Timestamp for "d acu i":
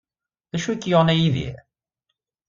0.51-0.75